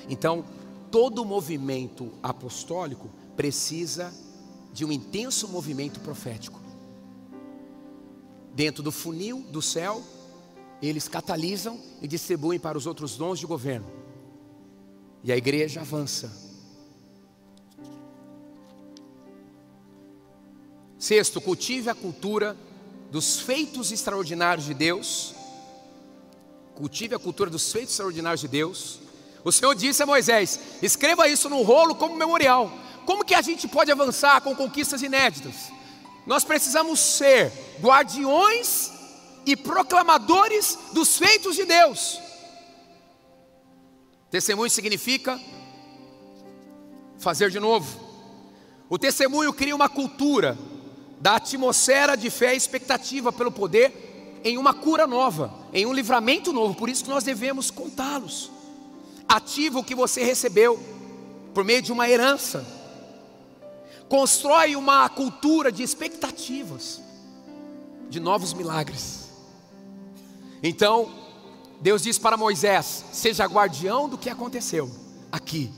[0.10, 0.44] Então,
[0.92, 4.14] todo movimento apostólico precisa
[4.74, 6.60] de um intenso movimento profético.
[8.54, 10.04] Dentro do funil do céu,
[10.82, 13.88] eles catalisam e distribuem para os outros dons de governo.
[15.24, 16.49] E a igreja avança.
[21.10, 22.56] Sexto, cultive a cultura
[23.10, 25.34] dos feitos extraordinários de Deus.
[26.76, 29.00] Cultive a cultura dos feitos extraordinários de Deus
[29.44, 32.72] o Senhor disse a Moisés: escreva isso no rolo como memorial.
[33.06, 35.72] Como que a gente pode avançar com conquistas inéditas?
[36.26, 37.52] Nós precisamos ser
[37.82, 38.92] guardiões
[39.46, 42.20] e proclamadores dos feitos de Deus.
[44.30, 45.40] Testemunho significa
[47.18, 48.08] fazer de novo.
[48.88, 50.58] O testemunho cria uma cultura
[51.20, 56.54] da atmosfera de fé e expectativa pelo poder em uma cura nova, em um livramento
[56.54, 56.76] novo.
[56.76, 58.52] Por isso que nós devemos contá-los
[59.28, 60.80] ativa o que você recebeu
[61.54, 62.66] por meio de uma herança.
[64.08, 67.00] Constrói uma cultura de expectativas,
[68.10, 69.30] de novos milagres.
[70.64, 71.14] Então,
[71.80, 74.90] Deus diz para Moisés: seja guardião do que aconteceu
[75.32, 75.72] aqui.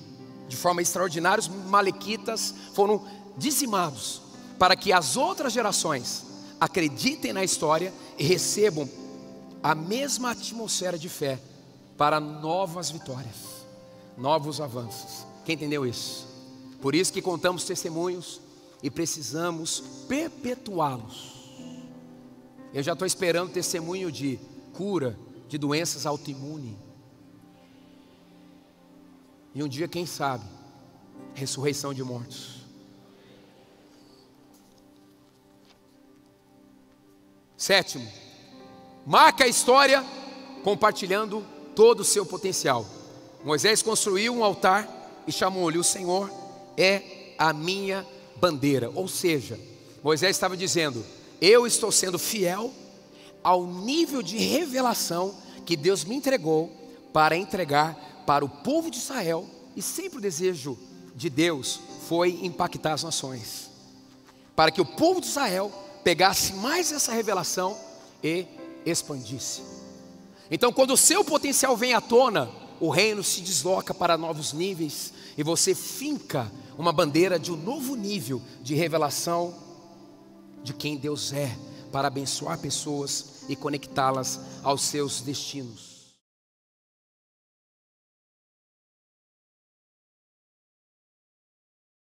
[0.47, 3.05] de forma extraordinária, os malequitas foram
[3.37, 4.20] dizimados
[4.61, 6.23] para que as outras gerações
[6.59, 8.87] acreditem na história e recebam
[9.63, 11.41] a mesma atmosfera de fé
[11.97, 13.65] para novas vitórias,
[14.15, 15.25] novos avanços.
[15.45, 16.27] Quem entendeu isso?
[16.79, 18.39] Por isso que contamos testemunhos
[18.83, 21.41] e precisamos perpetuá-los.
[22.71, 24.39] Eu já estou esperando testemunho de
[24.73, 25.17] cura
[25.49, 26.75] de doenças autoimunes.
[29.55, 30.45] E um dia, quem sabe,
[31.33, 32.60] ressurreição de mortos.
[37.61, 38.07] Sétimo,
[39.05, 40.03] marca a história
[40.63, 41.45] compartilhando
[41.75, 42.83] todo o seu potencial.
[43.45, 46.27] Moisés construiu um altar e chamou-lhe: O Senhor
[46.75, 48.03] é a minha
[48.37, 48.89] bandeira.
[48.95, 49.59] Ou seja,
[50.01, 51.05] Moisés estava dizendo:
[51.39, 52.73] Eu estou sendo fiel
[53.43, 56.75] ao nível de revelação que Deus me entregou
[57.13, 60.79] para entregar para o povo de Israel, e sempre o desejo
[61.15, 63.69] de Deus foi impactar as nações,
[64.55, 65.71] para que o povo de Israel
[66.03, 67.77] pegasse mais essa revelação
[68.23, 68.45] e
[68.85, 69.61] expandisse.
[70.49, 72.49] Então, quando o seu potencial vem à tona,
[72.79, 77.95] o reino se desloca para novos níveis e você finca uma bandeira de um novo
[77.95, 79.53] nível de revelação
[80.63, 81.55] de quem Deus é,
[81.91, 85.90] para abençoar pessoas e conectá-las aos seus destinos.